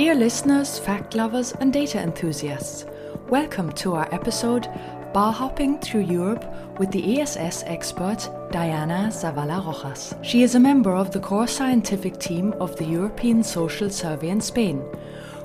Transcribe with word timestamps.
Dear 0.00 0.14
listeners, 0.14 0.78
fact 0.78 1.14
lovers, 1.14 1.52
and 1.60 1.74
data 1.74 2.00
enthusiasts, 2.00 2.86
welcome 3.28 3.70
to 3.72 3.92
our 3.92 4.08
episode 4.14 4.66
Bar 5.12 5.30
Hopping 5.30 5.78
Through 5.78 6.04
Europe 6.04 6.42
with 6.78 6.90
the 6.90 7.20
ESS 7.20 7.64
expert 7.66 8.26
Diana 8.50 9.10
Zavala 9.12 9.62
Rojas. 9.62 10.14
She 10.22 10.42
is 10.42 10.54
a 10.54 10.58
member 10.58 10.94
of 10.94 11.10
the 11.10 11.20
core 11.20 11.46
scientific 11.46 12.18
team 12.18 12.54
of 12.60 12.74
the 12.76 12.86
European 12.86 13.42
Social 13.42 13.90
Survey 13.90 14.30
in 14.30 14.40
Spain, 14.40 14.78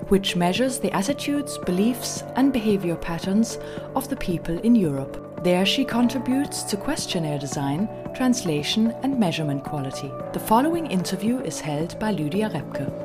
which 0.08 0.38
measures 0.38 0.80
the 0.80 0.94
attitudes, 0.94 1.58
beliefs, 1.58 2.24
and 2.38 2.54
behavior 2.54 2.96
patterns 2.96 3.60
of 3.94 4.08
the 4.08 4.16
people 4.16 4.58
in 4.60 4.74
Europe. 4.74 5.44
There, 5.44 5.66
she 5.66 5.84
contributes 5.84 6.64
to 6.64 6.78
questionnaire 6.78 7.40
design, 7.40 7.90
translation, 8.16 8.96
and 9.04 9.20
measurement 9.20 9.66
quality. 9.66 10.10
The 10.32 10.40
following 10.40 10.88
interview 10.88 11.40
is 11.40 11.60
held 11.60 12.00
by 12.00 12.12
Lydia 12.12 12.50
Repke. 12.50 13.05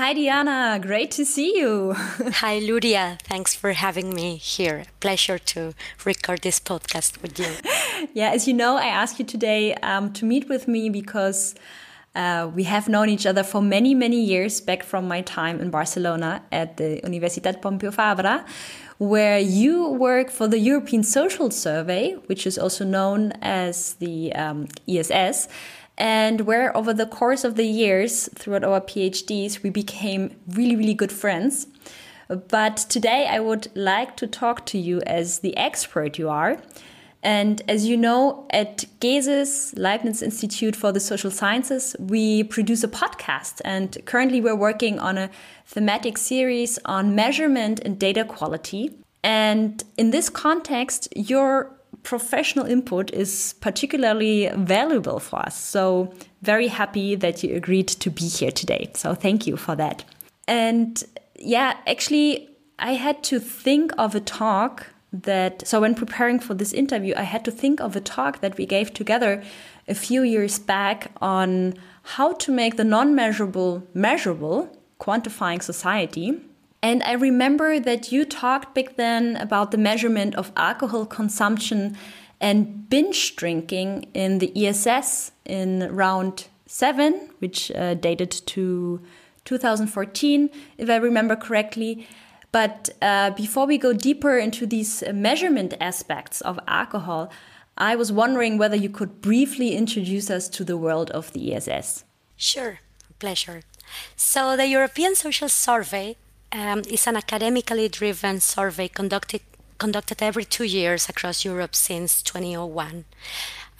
Hi, 0.00 0.14
Diana. 0.14 0.80
Great 0.80 1.10
to 1.10 1.26
see 1.26 1.58
you. 1.58 1.92
Hi, 2.40 2.58
Lydia. 2.58 3.18
Thanks 3.24 3.54
for 3.54 3.72
having 3.72 4.14
me 4.14 4.36
here. 4.36 4.84
Pleasure 4.98 5.38
to 5.52 5.74
record 6.06 6.40
this 6.40 6.58
podcast 6.58 7.20
with 7.20 7.38
you. 7.38 8.08
yeah, 8.14 8.30
as 8.30 8.48
you 8.48 8.54
know, 8.54 8.78
I 8.78 8.86
asked 8.86 9.18
you 9.18 9.26
today 9.26 9.74
um, 9.82 10.10
to 10.14 10.24
meet 10.24 10.48
with 10.48 10.66
me 10.66 10.88
because 10.88 11.54
uh, 12.14 12.50
we 12.54 12.62
have 12.62 12.88
known 12.88 13.10
each 13.10 13.26
other 13.26 13.42
for 13.42 13.60
many, 13.60 13.94
many 13.94 14.24
years 14.24 14.62
back 14.62 14.84
from 14.84 15.06
my 15.06 15.20
time 15.20 15.60
in 15.60 15.68
Barcelona 15.68 16.42
at 16.50 16.78
the 16.78 17.02
Universitat 17.04 17.60
Pompeu 17.60 17.92
Fabra, 17.92 18.46
where 18.96 19.38
you 19.38 19.86
work 19.86 20.30
for 20.30 20.48
the 20.48 20.58
European 20.58 21.02
Social 21.02 21.50
Survey, 21.50 22.12
which 22.24 22.46
is 22.46 22.56
also 22.56 22.86
known 22.86 23.32
as 23.42 23.96
the 23.96 24.32
um, 24.32 24.66
ESS 24.88 25.46
and 26.00 26.40
where 26.40 26.74
over 26.76 26.92
the 26.94 27.06
course 27.06 27.44
of 27.44 27.54
the 27.54 27.66
years 27.66 28.28
throughout 28.34 28.64
our 28.64 28.80
PhDs 28.80 29.62
we 29.62 29.70
became 29.70 30.34
really 30.48 30.74
really 30.74 30.94
good 30.94 31.12
friends. 31.12 31.66
But 32.48 32.76
today 32.88 33.26
I 33.28 33.38
would 33.40 33.68
like 33.74 34.16
to 34.16 34.26
talk 34.26 34.66
to 34.66 34.78
you 34.78 35.00
as 35.02 35.40
the 35.40 35.56
expert 35.56 36.18
you 36.18 36.28
are. 36.28 36.60
And 37.22 37.60
as 37.68 37.86
you 37.86 37.98
know, 37.98 38.46
at 38.50 38.86
GESIS, 39.00 39.74
Leibniz 39.76 40.22
Institute 40.22 40.74
for 40.74 40.90
the 40.90 41.00
Social 41.00 41.30
Sciences, 41.30 41.94
we 41.98 42.44
produce 42.44 42.82
a 42.82 42.88
podcast. 42.88 43.60
And 43.62 43.98
currently 44.06 44.40
we're 44.40 44.56
working 44.56 44.98
on 44.98 45.18
a 45.18 45.30
thematic 45.66 46.16
series 46.16 46.78
on 46.86 47.14
measurement 47.14 47.80
and 47.84 47.98
data 47.98 48.24
quality. 48.24 48.96
And 49.22 49.84
in 49.98 50.12
this 50.12 50.30
context, 50.30 51.08
your 51.14 51.76
professional 52.02 52.66
input 52.66 53.12
is 53.12 53.54
particularly 53.60 54.50
valuable 54.56 55.20
for 55.20 55.40
us. 55.40 55.58
So, 55.58 56.12
very 56.42 56.68
happy 56.68 57.14
that 57.16 57.42
you 57.42 57.54
agreed 57.54 57.88
to 57.88 58.10
be 58.10 58.26
here 58.26 58.50
today. 58.50 58.90
So, 58.94 59.14
thank 59.14 59.46
you 59.46 59.56
for 59.56 59.76
that. 59.76 60.04
And 60.48 61.02
yeah, 61.36 61.76
actually, 61.86 62.48
I 62.78 62.94
had 62.94 63.22
to 63.24 63.38
think 63.38 63.92
of 63.98 64.14
a 64.14 64.20
talk 64.20 64.86
that, 65.12 65.66
so 65.66 65.80
when 65.80 65.94
preparing 65.94 66.38
for 66.38 66.54
this 66.54 66.72
interview, 66.72 67.14
I 67.16 67.22
had 67.22 67.44
to 67.44 67.50
think 67.50 67.80
of 67.80 67.96
a 67.96 68.00
talk 68.00 68.40
that 68.40 68.56
we 68.56 68.66
gave 68.66 68.94
together 68.94 69.42
a 69.88 69.94
few 69.94 70.22
years 70.22 70.58
back 70.58 71.10
on 71.20 71.74
how 72.02 72.32
to 72.34 72.52
make 72.52 72.76
the 72.76 72.84
non 72.84 73.14
measurable 73.14 73.86
measurable, 73.94 74.76
quantifying 74.98 75.62
society. 75.62 76.40
And 76.82 77.02
I 77.02 77.12
remember 77.12 77.78
that 77.78 78.10
you 78.10 78.24
talked 78.24 78.74
back 78.74 78.96
then 78.96 79.36
about 79.36 79.70
the 79.70 79.78
measurement 79.78 80.34
of 80.34 80.50
alcohol 80.56 81.04
consumption 81.04 81.96
and 82.40 82.88
binge 82.88 83.36
drinking 83.36 84.08
in 84.14 84.38
the 84.38 84.66
ESS 84.66 85.32
in 85.44 85.94
round 85.94 86.48
seven, 86.66 87.30
which 87.38 87.70
uh, 87.72 87.94
dated 87.94 88.30
to 88.30 89.00
2014, 89.44 90.50
if 90.78 90.88
I 90.88 90.96
remember 90.96 91.36
correctly. 91.36 92.06
But 92.52 92.90
uh, 93.02 93.30
before 93.30 93.66
we 93.66 93.76
go 93.76 93.92
deeper 93.92 94.38
into 94.38 94.66
these 94.66 95.04
measurement 95.12 95.74
aspects 95.80 96.40
of 96.40 96.58
alcohol, 96.66 97.30
I 97.76 97.94
was 97.94 98.10
wondering 98.10 98.58
whether 98.58 98.76
you 98.76 98.90
could 98.90 99.20
briefly 99.20 99.76
introduce 99.76 100.30
us 100.30 100.48
to 100.50 100.64
the 100.64 100.76
world 100.76 101.10
of 101.10 101.32
the 101.32 101.54
ESS. 101.54 102.04
Sure, 102.36 102.80
pleasure. 103.18 103.62
So, 104.16 104.56
the 104.56 104.66
European 104.66 105.14
Social 105.14 105.48
Survey 105.48 106.16
um, 106.52 106.82
is 106.88 107.06
an 107.06 107.16
academically 107.16 107.88
driven 107.88 108.40
survey 108.40 108.88
conducted 108.88 109.42
conducted 109.78 110.22
every 110.22 110.44
two 110.44 110.64
years 110.64 111.08
across 111.08 111.44
Europe 111.44 111.74
since 111.74 112.22
2001. 112.22 113.06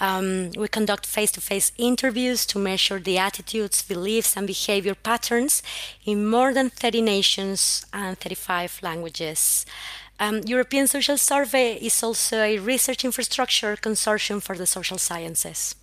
Um, 0.00 0.50
we 0.56 0.66
conduct 0.66 1.04
face 1.04 1.30
to 1.32 1.42
face 1.42 1.72
interviews 1.76 2.46
to 2.46 2.58
measure 2.58 2.98
the 2.98 3.18
attitudes, 3.18 3.82
beliefs, 3.82 4.34
and 4.34 4.46
behavior 4.46 4.94
patterns 4.94 5.62
in 6.06 6.26
more 6.26 6.54
than 6.54 6.70
30 6.70 7.02
nations 7.02 7.84
and 7.92 8.18
35 8.18 8.80
languages. 8.82 9.66
Um, 10.18 10.40
European 10.46 10.86
Social 10.86 11.18
Survey 11.18 11.74
is 11.74 12.02
also 12.02 12.40
a 12.42 12.58
research 12.58 13.04
infrastructure 13.04 13.76
consortium 13.76 14.42
for 14.42 14.56
the 14.56 14.66
social 14.66 14.98
sciences. 14.98 15.74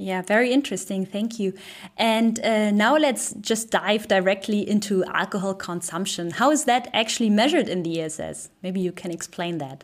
Yeah, 0.00 0.22
very 0.22 0.52
interesting. 0.52 1.04
Thank 1.04 1.40
you. 1.40 1.54
And 1.96 2.38
uh, 2.44 2.70
now 2.70 2.96
let's 2.96 3.32
just 3.32 3.70
dive 3.70 4.06
directly 4.06 4.60
into 4.60 5.04
alcohol 5.06 5.54
consumption. 5.54 6.30
How 6.30 6.52
is 6.52 6.66
that 6.66 6.88
actually 6.92 7.30
measured 7.30 7.68
in 7.68 7.82
the 7.82 8.00
ESS? 8.00 8.50
Maybe 8.62 8.78
you 8.78 8.92
can 8.92 9.10
explain 9.10 9.58
that. 9.58 9.82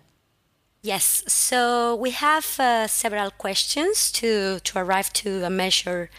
Yes, 0.82 1.24
so 1.26 1.96
we 1.96 2.10
have 2.10 2.60
uh, 2.60 2.86
several 2.86 3.32
questions 3.32 4.12
to, 4.12 4.60
to 4.60 4.78
arrive 4.78 5.12
to 5.14 5.42
a 5.42 5.50
measure 5.50 6.10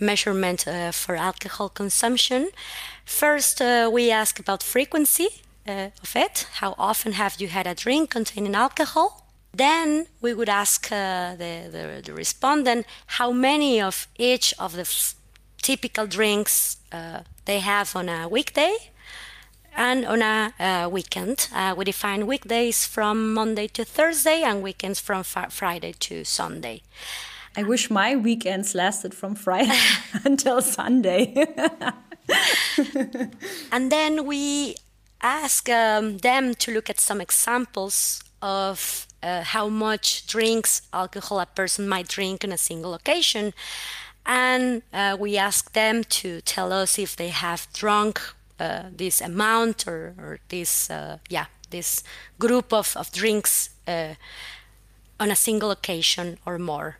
a 0.00 0.04
measurement 0.04 0.66
uh, 0.66 0.90
for 0.90 1.14
alcohol 1.14 1.68
consumption. 1.68 2.48
First, 3.04 3.62
uh, 3.62 3.88
we 3.92 4.10
ask 4.10 4.40
about 4.40 4.64
frequency 4.64 5.28
uh, 5.68 5.90
of 6.02 6.16
it. 6.16 6.48
How 6.54 6.74
often 6.76 7.12
have 7.12 7.40
you 7.40 7.46
had 7.46 7.68
a 7.68 7.74
drink 7.76 8.10
containing 8.10 8.56
alcohol? 8.56 9.23
Then 9.56 10.06
we 10.20 10.34
would 10.34 10.48
ask 10.48 10.90
uh, 10.90 11.36
the, 11.36 11.68
the, 11.70 12.02
the, 12.04 12.12
respondent 12.12 12.86
how 13.18 13.30
many 13.30 13.80
of 13.80 14.08
each 14.18 14.52
of 14.58 14.72
the 14.72 14.80
f- 14.80 15.14
typical 15.62 16.06
drinks 16.06 16.78
uh, 16.90 17.20
they 17.44 17.60
have 17.60 17.94
on 17.94 18.08
a 18.08 18.28
weekday 18.28 18.76
and 19.76 20.04
on 20.06 20.22
a 20.22 20.52
uh, 20.58 20.88
weekend. 20.88 21.48
Uh, 21.54 21.74
we 21.76 21.84
define 21.84 22.26
weekdays 22.26 22.84
from 22.84 23.32
Monday 23.32 23.68
to 23.68 23.84
Thursday 23.84 24.42
and 24.42 24.62
weekends 24.62 24.98
from 24.98 25.22
Friday 25.22 25.92
to 26.00 26.24
Sunday. 26.24 26.82
I 27.56 27.62
wish 27.62 27.90
my 27.90 28.16
weekends 28.16 28.74
lasted 28.74 29.14
from 29.14 29.36
Friday 29.36 29.78
until 30.24 30.62
Sunday. 30.62 31.46
and 33.70 33.92
then 33.92 34.26
we 34.26 34.74
ask 35.22 35.68
um, 35.70 36.18
them 36.18 36.54
to 36.54 36.72
look 36.72 36.90
at 36.90 36.98
some 36.98 37.20
examples 37.20 38.20
of 38.42 39.06
uh, 39.24 39.42
how 39.42 39.68
much 39.68 40.26
drinks 40.26 40.82
alcohol 40.92 41.40
a 41.40 41.46
person 41.46 41.88
might 41.88 42.08
drink 42.08 42.44
on 42.44 42.52
a 42.52 42.58
single 42.58 42.92
occasion. 42.94 43.54
And 44.26 44.82
uh, 44.92 45.16
we 45.18 45.38
ask 45.38 45.72
them 45.72 46.04
to 46.04 46.40
tell 46.42 46.72
us 46.72 46.98
if 46.98 47.16
they 47.16 47.28
have 47.28 47.66
drunk 47.72 48.20
uh, 48.60 48.84
this 48.94 49.20
amount 49.20 49.88
or, 49.88 50.14
or 50.18 50.38
this, 50.48 50.90
uh, 50.90 51.18
yeah, 51.28 51.46
this 51.70 52.04
group 52.38 52.72
of, 52.72 52.96
of 52.96 53.10
drinks 53.12 53.70
uh, 53.88 54.14
on 55.18 55.30
a 55.30 55.36
single 55.36 55.70
occasion 55.70 56.38
or 56.46 56.58
more. 56.58 56.98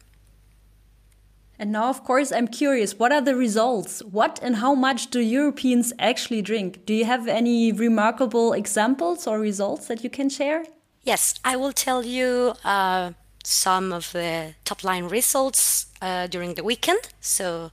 And 1.59 1.71
now, 1.71 1.89
of 1.89 2.03
course, 2.05 2.33
I'm 2.33 2.49
curious 2.49 2.99
what 2.99 3.13
are 3.13 3.21
the 3.21 3.37
results? 3.37 4.03
What 4.03 4.41
and 4.43 4.57
how 4.57 4.75
much 4.75 5.11
do 5.11 5.21
Europeans 5.21 5.93
actually 5.99 6.43
drink? 6.43 6.85
Do 6.85 6.95
you 6.95 7.05
have 7.05 7.29
any 7.29 7.71
remarkable 7.71 8.53
examples 8.55 9.27
or 9.27 9.39
results 9.39 9.87
that 9.87 10.03
you 10.03 10.11
can 10.11 10.29
share? 10.29 10.65
Yes, 11.05 11.35
I 11.45 11.57
will 11.57 11.73
tell 11.73 12.03
you 12.03 12.55
uh, 12.65 13.13
some 13.43 13.93
of 13.93 14.11
the 14.13 14.55
top 14.65 14.83
line 14.83 15.05
results 15.05 15.87
uh, 16.01 16.27
during 16.29 16.55
the 16.55 16.65
weekend. 16.65 17.09
So, 17.21 17.73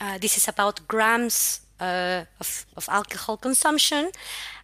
uh, 0.00 0.16
this 0.16 0.38
is 0.38 0.48
about 0.48 0.88
grams 0.88 1.60
uh, 1.78 2.24
of, 2.40 2.64
of 2.74 2.88
alcohol 2.88 3.36
consumption. 3.36 4.10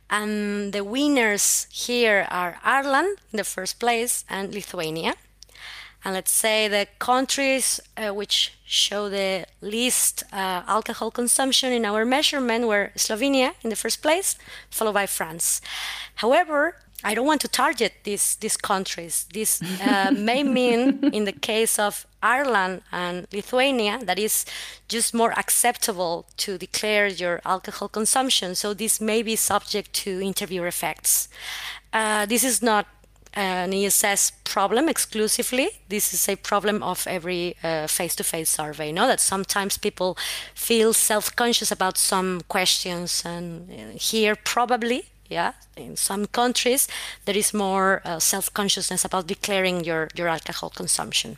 And 0.08 0.72
the 0.72 0.84
winners 0.84 1.66
here 1.70 2.26
are 2.30 2.58
Ireland 2.64 3.18
in 3.30 3.36
the 3.36 3.44
first 3.44 3.78
place 3.78 4.24
and 4.30 4.54
Lithuania. 4.54 5.12
And 6.02 6.14
let's 6.14 6.32
say 6.32 6.68
the 6.68 6.88
countries 6.98 7.78
uh, 7.96 8.14
which 8.14 8.54
show 8.64 9.10
the 9.10 9.44
least 9.60 10.24
uh, 10.32 10.62
alcohol 10.66 11.10
consumption 11.10 11.72
in 11.72 11.84
our 11.84 12.06
measurement 12.06 12.66
were 12.66 12.90
Slovenia 12.96 13.52
in 13.62 13.68
the 13.68 13.76
first 13.76 14.00
place, 14.00 14.36
followed 14.70 14.94
by 14.94 15.06
France. 15.06 15.60
However, 16.16 16.76
I 17.04 17.14
don't 17.14 17.26
want 17.26 17.40
to 17.42 17.48
target 17.48 17.92
these 18.04 18.36
these 18.36 18.56
countries. 18.56 19.26
This 19.32 19.60
uh, 19.62 20.12
may 20.16 20.42
mean, 20.58 21.10
in 21.12 21.24
the 21.24 21.32
case 21.32 21.78
of 21.78 22.06
Ireland 22.22 22.82
and 22.90 23.26
Lithuania, 23.32 23.98
that 24.04 24.18
is 24.18 24.44
just 24.88 25.14
more 25.14 25.32
acceptable 25.32 26.26
to 26.36 26.58
declare 26.58 27.06
your 27.06 27.40
alcohol 27.44 27.88
consumption. 27.88 28.54
So 28.54 28.74
this 28.74 29.00
may 29.00 29.22
be 29.22 29.36
subject 29.36 29.92
to 30.04 30.20
interviewer 30.20 30.68
effects. 30.68 31.28
Uh, 31.92 32.26
this 32.26 32.44
is 32.44 32.62
not 32.62 32.86
an 33.34 33.72
ESS 33.72 34.32
problem 34.44 34.88
exclusively. 34.88 35.68
This 35.88 36.12
is 36.12 36.28
a 36.28 36.36
problem 36.36 36.82
of 36.82 37.06
every 37.06 37.56
face 37.88 38.14
to 38.16 38.24
face 38.24 38.50
survey. 38.50 38.88
You 38.88 38.92
know 38.92 39.06
that 39.06 39.20
sometimes 39.20 39.78
people 39.78 40.16
feel 40.54 40.92
self 40.92 41.34
conscious 41.34 41.72
about 41.72 41.98
some 41.98 42.42
questions, 42.48 43.22
and 43.24 43.70
uh, 43.70 43.98
here 43.98 44.36
probably 44.36 45.11
yeah 45.32 45.52
in 45.76 45.96
some 45.96 46.26
countries 46.26 46.88
there 47.24 47.38
is 47.38 47.54
more 47.54 48.00
uh, 48.04 48.18
self-consciousness 48.18 49.04
about 49.04 49.26
declaring 49.26 49.84
your, 49.84 50.08
your 50.14 50.28
alcohol 50.28 50.70
consumption. 50.70 51.36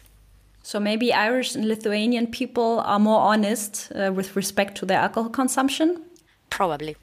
So 0.63 0.81
maybe 0.81 1.13
irish 1.13 1.55
and 1.55 1.69
lithuanian 1.69 2.27
people 2.27 2.81
are 2.81 2.99
more 2.99 3.21
honest 3.21 3.93
uh, 3.95 4.13
with 4.13 4.35
respect 4.37 4.77
to 4.79 4.87
their 4.87 4.99
alcohol 4.99 5.31
consumption? 5.31 6.03
Probably 6.51 6.97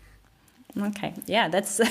Okay, 0.79 1.13
yeah, 1.25 1.50
that's 1.50 1.81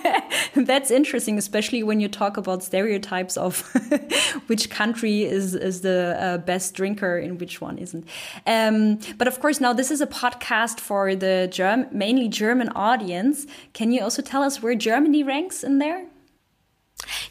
that's 0.56 0.90
interesting, 0.90 1.38
especially 1.38 1.84
when 1.84 2.00
you 2.00 2.08
talk 2.08 2.36
about 2.36 2.64
stereotypes 2.64 3.36
of 3.36 3.60
which 4.48 4.70
country 4.70 5.22
is 5.22 5.54
is 5.54 5.82
the 5.82 6.16
uh, 6.18 6.38
best 6.38 6.74
drinker 6.74 7.16
and 7.16 7.38
which 7.38 7.60
one 7.60 7.78
isn't. 7.78 8.08
Um, 8.44 8.98
but 9.18 9.28
of 9.28 9.38
course, 9.38 9.60
now 9.60 9.72
this 9.72 9.92
is 9.92 10.00
a 10.00 10.06
podcast 10.06 10.80
for 10.80 11.14
the 11.14 11.48
Germ 11.52 11.86
mainly 11.92 12.28
German 12.28 12.70
audience. 12.70 13.46
Can 13.72 13.92
you 13.92 14.02
also 14.02 14.20
tell 14.20 14.42
us 14.42 14.60
where 14.60 14.74
Germany 14.74 15.22
ranks 15.22 15.62
in 15.62 15.78
there? 15.78 16.06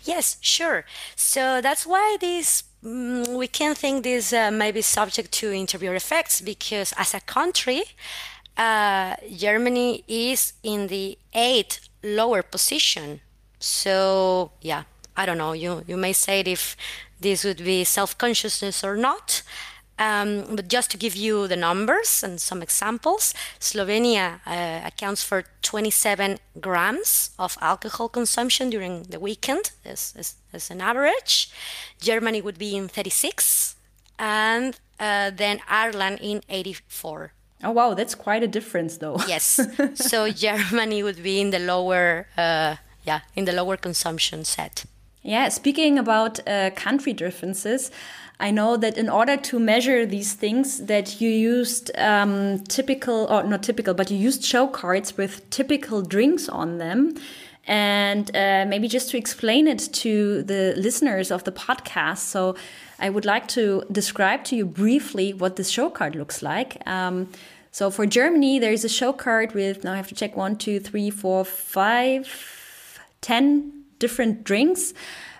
Yes, 0.04 0.38
sure. 0.40 0.86
So 1.18 1.60
that's 1.60 1.86
why 1.86 2.18
this 2.22 2.64
mm, 2.82 3.38
we 3.38 3.48
can 3.48 3.76
think 3.76 4.04
this 4.04 4.32
uh, 4.32 4.52
may 4.52 4.72
be 4.72 4.82
subject 4.82 5.34
to 5.34 5.52
interviewer 5.52 5.96
effects 5.96 6.40
because 6.40 6.94
as 6.98 7.14
a 7.14 7.20
country 7.20 7.84
uh, 8.58 9.16
Germany 9.36 10.04
is 10.08 10.54
in 10.64 10.88
the 10.88 11.18
eighth 11.34 11.90
lower 12.04 12.44
position. 12.44 13.22
So 13.60 14.52
yeah, 14.62 14.84
I 15.16 15.26
don't 15.26 15.38
know. 15.38 15.54
You 15.54 15.84
you 15.88 15.98
may 15.98 16.14
say 16.14 16.42
if 16.42 16.76
this 17.20 17.44
would 17.44 17.64
be 17.64 17.84
self 17.84 18.18
consciousness 18.18 18.84
or 18.84 18.98
not. 18.98 19.44
Um, 20.00 20.56
but 20.56 20.68
just 20.70 20.90
to 20.92 20.98
give 20.98 21.16
you 21.16 21.48
the 21.48 21.56
numbers 21.56 22.24
and 22.24 22.42
some 22.42 22.64
examples, 22.64 23.34
Slovenia 23.60 24.40
uh, 24.46 24.88
accounts 24.88 25.24
for 25.24 25.44
27 25.62 26.40
grams 26.60 27.30
of 27.38 27.58
alcohol 27.62 28.10
consumption 28.10 28.72
during 28.72 29.04
the 29.04 29.20
weekend 29.20 29.72
as, 29.86 30.14
as, 30.18 30.36
as 30.52 30.72
an 30.72 30.82
average. 30.82 31.52
Germany 32.02 32.42
would 32.42 32.58
be 32.58 32.76
in 32.76 32.88
36, 32.88 33.76
and 34.18 34.80
uh, 35.00 35.30
then 35.30 35.62
Ireland 35.70 36.20
in 36.22 36.42
84. 36.50 37.34
Oh 37.64 37.72
wow, 37.72 37.94
that's 37.94 38.16
quite 38.16 38.44
a 38.44 38.48
difference, 38.48 38.98
though. 38.98 39.18
yes. 39.28 39.60
So 39.96 40.30
Germany 40.30 41.04
would 41.04 41.24
be 41.24 41.40
in 41.40 41.52
the 41.52 41.60
lower, 41.60 42.28
uh, 42.38 42.76
yeah, 43.06 43.22
in 43.36 43.46
the 43.46 43.54
lower 43.54 43.78
consumption 43.78 44.44
set. 44.46 44.86
Yeah. 45.22 45.50
Speaking 45.50 45.98
about 45.98 46.46
uh, 46.48 46.72
country 46.72 47.14
differences, 47.14 47.92
I 48.40 48.52
know 48.52 48.76
that 48.78 48.98
in 48.98 49.10
order 49.10 49.38
to 49.38 49.60
measure 49.60 50.06
these 50.06 50.34
things, 50.34 50.86
that 50.86 51.22
you 51.22 51.30
used 51.30 51.92
um, 51.98 52.60
typical 52.66 53.28
or 53.30 53.44
not 53.44 53.64
typical, 53.64 53.94
but 53.94 54.12
you 54.12 54.18
used 54.18 54.44
show 54.44 54.68
cards 54.68 55.16
with 55.16 55.50
typical 55.50 56.02
drinks 56.02 56.50
on 56.50 56.78
them. 56.78 57.16
And 57.66 58.30
uh, 58.36 58.66
maybe 58.68 58.90
just 58.90 59.10
to 59.12 59.18
explain 59.18 59.70
it 59.70 59.88
to 59.94 60.44
the 60.44 60.74
listeners 60.76 61.32
of 61.32 61.46
the 61.46 61.54
podcast, 61.54 62.18
so 62.18 62.58
I 63.00 63.10
would 63.10 63.24
like 63.24 63.48
to 63.50 63.84
describe 63.90 64.44
to 64.46 64.56
you 64.58 64.66
briefly 64.66 65.34
what 65.34 65.56
this 65.56 65.70
show 65.70 65.90
card 65.90 66.16
looks 66.16 66.42
like. 66.42 66.86
Um, 66.86 67.30
so 67.74 67.90
for 67.90 68.06
Germany, 68.06 68.60
there 68.60 68.72
is 68.72 68.86
a 68.86 68.90
show 68.90 69.12
card 69.12 69.56
with, 69.56 69.84
now 69.84 69.94
I 69.94 69.98
have 69.98 70.08
to 70.10 70.14
check 70.14 70.38
one, 70.38 70.58
two, 70.58 70.80
three, 70.80 71.10
four, 71.10 71.44
five, 71.44 73.00
ten 73.22 73.84
different 73.98 74.44
drinks. 74.44 74.94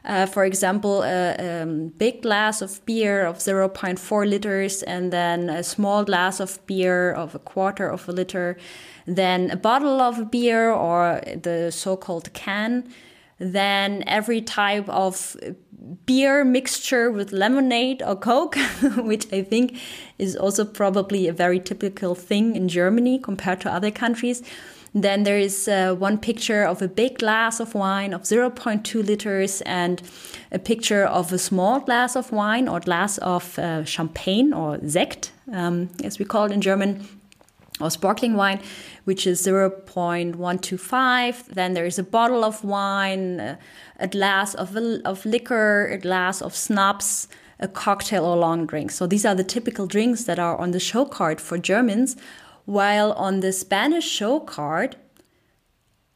Uh, 0.04 0.26
for 0.26 0.44
example, 0.44 1.04
a, 1.04 1.62
um, 1.62 1.90
big 1.90 2.24
glass 2.24 2.64
of 2.64 2.84
beer 2.88 3.24
of 3.24 3.38
0.4 3.38 4.28
liters, 4.28 4.82
and 4.82 5.14
then 5.14 5.48
a 5.48 5.64
small 5.64 6.04
glass 6.04 6.40
of 6.40 6.60
beer 6.66 7.12
of 7.12 7.36
a 7.36 7.40
quarter 7.40 7.88
of 7.88 8.10
a 8.10 8.12
liter, 8.12 8.58
then 9.06 9.52
a 9.52 9.56
bottle 9.56 10.02
of 10.02 10.32
beer 10.32 10.72
or 10.72 11.22
the 11.40 11.72
so 11.72 11.96
called 11.96 12.34
can, 12.34 12.84
then 13.38 14.04
every 14.08 14.42
type 14.42 14.90
of 14.90 15.38
beer 16.06 16.44
mixture 16.44 17.12
with 17.12 17.32
lemonade 17.32 18.02
or 18.02 18.16
Coke, 18.16 18.56
which 18.98 19.32
I 19.34 19.44
think 19.44 19.80
is 20.18 20.36
also 20.36 20.66
probably 20.66 21.28
a 21.28 21.34
very 21.34 21.60
typical 21.60 22.16
thing 22.16 22.56
in 22.56 22.68
Germany 22.68 23.20
compared 23.20 23.62
to 23.62 23.72
other 23.72 23.92
countries. 23.92 24.44
Then 24.96 25.24
there 25.24 25.40
is 25.40 25.68
uh, 25.68 25.96
one 25.96 26.20
picture 26.20 26.64
of 26.64 26.82
a 26.82 26.88
big 26.88 27.18
glass 27.18 27.60
of 27.60 27.74
wine 27.74 28.14
of 28.14 28.24
0.2 28.24 29.04
liters 29.04 29.62
and 29.62 30.02
a 30.52 30.60
picture 30.60 31.04
of 31.04 31.34
a 31.34 31.40
small 31.40 31.80
glass 31.80 32.16
of 32.16 32.32
wine 32.32 32.68
or 32.68 32.80
glass 32.80 33.18
of 33.18 33.58
uh, 33.58 33.84
champagne 33.86 34.54
or 34.54 34.78
Sekt, 34.78 35.32
um, 35.52 35.90
as 36.04 36.20
we 36.20 36.26
call 36.26 36.46
it 36.46 36.52
in 36.52 36.62
German, 36.62 37.08
or 37.84 37.92
sparkling 37.92 38.36
wine, 38.36 38.62
which 39.04 39.28
is 39.28 39.46
0.125. 39.46 41.46
Then 41.48 41.74
there 41.74 41.86
is 41.86 42.00
a 42.00 42.04
bottle 42.04 42.44
of 42.44 42.64
wine, 42.64 43.58
a 44.00 44.08
glass 44.08 44.56
of, 44.56 44.76
of 45.06 45.26
liquor, 45.26 45.88
a 45.88 45.98
glass 45.98 46.42
of 46.42 46.56
schnapps, 46.56 47.28
a 47.60 47.68
cocktail 47.68 48.26
or 48.26 48.38
long 48.38 48.66
drink. 48.66 48.92
So 48.92 49.06
these 49.06 49.26
are 49.26 49.36
the 49.36 49.44
typical 49.44 49.86
drinks 49.86 50.24
that 50.24 50.40
are 50.40 50.58
on 50.58 50.72
the 50.72 50.80
show 50.80 51.04
card 51.06 51.42
for 51.42 51.58
Germans, 51.58 52.16
while 52.66 53.12
on 53.14 53.40
the 53.42 53.52
Spanish 53.52 54.08
show 54.08 54.40
card, 54.40 54.96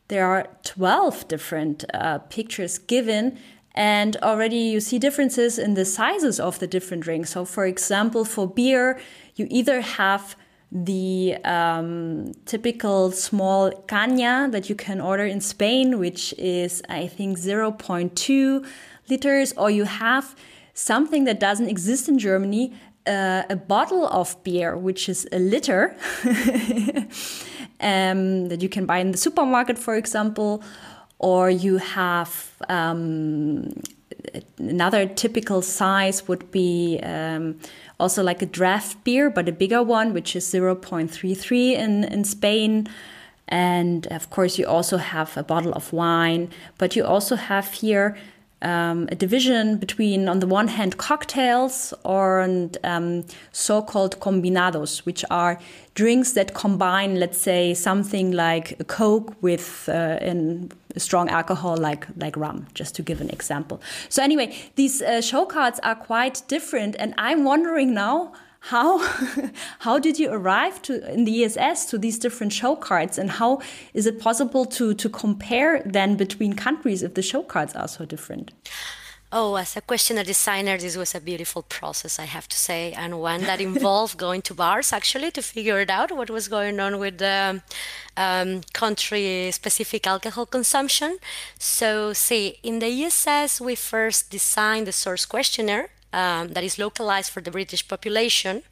there 0.08 0.26
are 0.26 0.48
12 0.64 1.28
different 1.28 1.84
uh, 1.94 2.20
pictures 2.20 2.78
given 2.78 3.38
and 3.78 4.18
already 4.24 4.58
you 4.58 4.80
see 4.80 4.98
differences 4.98 5.60
in 5.60 5.76
the 5.76 5.86
sizes 5.86 6.40
of 6.40 6.58
the 6.58 6.66
different 6.66 7.04
drinks. 7.04 7.30
So, 7.30 7.46
for 7.46 7.66
example, 7.66 8.26
for 8.26 8.48
beer, 8.48 9.00
you 9.36 9.46
either 9.52 9.82
have 9.82 10.36
the 10.72 11.38
um, 11.46 12.34
typical 12.46 13.12
small 13.12 13.72
caña 13.88 14.52
that 14.52 14.70
you 14.70 14.76
can 14.76 15.00
order 15.00 15.26
in 15.26 15.40
Spain, 15.40 15.98
which 15.98 16.34
is, 16.38 16.82
I 16.90 17.08
think, 17.08 17.38
0.2 17.38 18.66
liters, 19.10 19.54
or 19.54 19.70
you 19.70 19.86
have 19.86 20.36
something 20.74 21.24
that 21.24 21.40
doesn't 21.40 21.70
exist 21.70 22.10
in 22.10 22.20
Germany 22.20 22.74
uh, 23.08 23.44
a 23.50 23.56
bottle 23.56 24.08
of 24.08 24.42
beer, 24.44 24.78
which 24.78 25.08
is 25.10 25.28
a 25.32 25.40
liter, 25.40 25.96
um, 27.80 28.50
that 28.50 28.62
you 28.62 28.70
can 28.70 28.86
buy 28.86 29.00
in 29.00 29.12
the 29.12 29.18
supermarket, 29.18 29.78
for 29.78 29.96
example, 29.96 30.62
or 31.20 31.50
you 31.50 31.78
have 31.78 32.52
um, 32.70 33.72
another 34.58 35.06
typical 35.08 35.62
size 35.62 36.28
would 36.28 36.52
be 36.52 37.00
um, 37.04 37.60
also 38.00 38.24
like 38.24 38.42
a 38.42 38.46
draft 38.46 39.04
beer, 39.04 39.30
but 39.30 39.48
a 39.50 39.52
bigger 39.52 39.84
one, 39.84 40.14
which 40.14 40.36
is 40.36 40.46
0.33 40.46 41.74
in, 41.74 42.04
in 42.04 42.24
Spain. 42.24 42.88
And 43.48 44.08
of 44.08 44.30
course, 44.30 44.58
you 44.58 44.66
also 44.66 44.98
have 44.98 45.38
a 45.38 45.44
bottle 45.44 45.74
of 45.74 45.94
wine, 45.94 46.50
but 46.78 46.96
you 46.96 47.06
also 47.06 47.36
have 47.36 47.72
here 47.74 48.18
um, 48.62 49.08
a 49.12 49.16
division 49.16 49.78
between, 49.78 50.28
on 50.28 50.40
the 50.40 50.48
one 50.48 50.68
hand, 50.68 50.98
cocktails 50.98 51.94
or 52.04 52.42
um, 52.84 53.26
so 53.52 53.82
called 53.82 54.20
combinados, 54.20 55.00
which 55.00 55.24
are 55.30 55.60
drinks 55.94 56.34
that 56.34 56.54
combine, 56.54 57.20
let's 57.20 57.38
say, 57.38 57.74
something 57.74 58.32
like 58.32 58.80
a 58.80 58.84
Coke 58.84 59.36
with 59.42 59.88
uh, 59.90 59.92
an, 60.22 60.72
a 60.96 61.00
strong 61.00 61.30
alcohol 61.30 61.78
like, 61.78 62.08
like 62.18 62.36
rum, 62.36 62.68
just 62.74 62.96
to 62.96 63.04
give 63.04 63.22
an 63.22 63.30
example. 63.30 63.82
So, 64.10 64.24
anyway, 64.24 64.56
these 64.76 65.02
uh, 65.02 65.22
show 65.22 65.46
cards 65.46 65.80
are 65.84 65.96
quite 65.96 66.42
different, 66.48 66.96
and 66.98 67.14
I'm 67.18 67.44
wondering 67.44 67.94
now 67.94 68.34
how 68.68 68.98
how 69.80 70.00
did 70.00 70.20
you 70.20 70.30
arrive 70.32 70.82
to 70.84 71.14
in 71.14 71.26
the 71.26 71.44
ESS 71.44 71.86
to 71.86 71.98
these 71.98 72.20
different 72.20 72.54
show 72.54 72.76
cards 72.76 73.18
and 73.18 73.32
how 73.32 73.62
is 73.94 74.06
it 74.06 74.20
possible 74.20 74.66
to 74.66 74.94
to 74.94 75.10
compare 75.10 75.82
then 75.86 76.18
between 76.18 76.54
countries 76.54 77.04
if 77.04 77.14
the 77.14 77.22
show 77.22 77.44
cards 77.44 77.76
are 77.76 77.88
so 77.88 78.06
different? 78.06 78.52
Oh, 79.30 79.56
as 79.56 79.76
a 79.76 79.82
questionnaire 79.82 80.24
designer, 80.24 80.78
this 80.78 80.96
was 80.96 81.14
a 81.14 81.20
beautiful 81.20 81.62
process, 81.62 82.18
I 82.18 82.24
have 82.24 82.48
to 82.48 82.58
say, 82.58 82.94
and 82.94 83.20
one 83.20 83.42
that 83.42 83.60
involved 83.60 84.18
going 84.26 84.42
to 84.44 84.54
bars 84.54 84.94
actually 84.94 85.32
to 85.32 85.42
figure 85.42 85.82
it 85.82 85.90
out 85.90 86.16
what 86.16 86.30
was 86.30 86.48
going 86.48 86.80
on 86.80 86.98
with 86.98 87.18
the 87.18 87.62
um, 88.16 88.62
country 88.72 89.52
specific 89.52 90.08
alcohol 90.08 90.46
consumption. 90.46 91.18
So, 91.60 92.14
see, 92.14 92.60
in 92.64 92.80
the 92.80 92.88
ESS, 92.88 93.60
we 93.60 93.76
first 93.76 94.30
designed 94.30 94.88
the 94.88 94.94
source 94.94 95.26
questionnaire 95.26 95.90
um, 96.14 96.50
that 96.50 96.64
is 96.64 96.78
localized 96.80 97.32
for 97.32 97.42
the 97.42 97.52
British 97.52 97.88
population. 97.88 98.64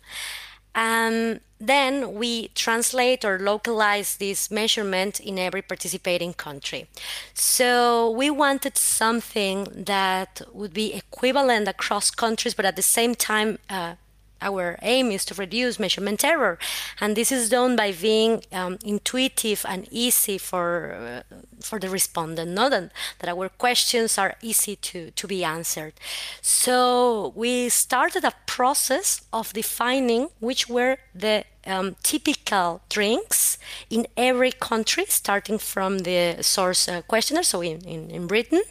And 0.73 1.39
then 1.59 2.15
we 2.15 2.49
translate 2.49 3.23
or 3.23 3.39
localize 3.39 4.17
this 4.17 4.51
measurement 4.51 5.21
in 5.21 5.39
every 5.39 5.61
participating 5.61 6.33
country. 6.33 6.87
So 7.33 8.09
we 8.11 8.29
wanted 8.29 8.77
something 8.77 9.67
that 9.73 10.41
would 10.51 10.73
be 10.73 10.93
equivalent 10.93 11.69
across 11.69 12.11
countries, 12.11 12.53
but 12.53 12.65
at 12.65 12.75
the 12.75 12.81
same 12.81 13.15
time 13.15 13.59
uh, 13.69 13.95
our 14.41 14.77
aim 14.81 15.11
is 15.11 15.25
to 15.25 15.33
reduce 15.33 15.79
measurement 15.79 16.23
error, 16.23 16.57
and 16.99 17.15
this 17.15 17.31
is 17.31 17.49
done 17.49 17.75
by 17.75 17.91
being 17.91 18.43
um, 18.51 18.77
intuitive 18.83 19.65
and 19.67 19.87
easy 19.91 20.37
for 20.37 21.23
uh, 21.31 21.35
for 21.61 21.79
the 21.79 21.89
respondent. 21.89 22.51
Not 22.51 22.71
that, 22.71 22.91
that 23.19 23.29
our 23.29 23.49
questions 23.49 24.17
are 24.17 24.35
easy 24.41 24.75
to 24.77 25.11
to 25.11 25.27
be 25.27 25.43
answered. 25.43 25.93
So 26.41 27.33
we 27.35 27.69
started 27.69 28.23
a 28.23 28.33
process 28.45 29.21
of 29.31 29.53
defining 29.53 30.29
which 30.39 30.69
were 30.69 30.97
the 31.13 31.43
um, 31.65 31.95
typical 32.03 32.81
drinks 32.89 33.57
in 33.89 34.07
every 34.15 34.51
country, 34.51 35.05
starting 35.07 35.57
from 35.57 35.99
the 35.99 36.37
source 36.41 36.87
uh, 36.87 37.01
questionnaire, 37.01 37.43
so 37.43 37.61
in, 37.61 37.81
in, 37.81 38.09
in, 38.09 38.27
Britain, 38.27 38.61